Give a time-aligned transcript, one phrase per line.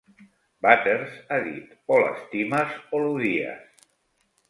[0.65, 3.73] Butters ha dit, o l'estimes o l'odies.